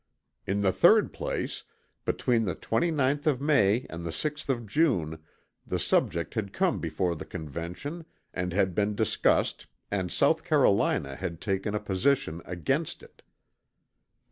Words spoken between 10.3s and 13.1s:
Carolina had taken a position against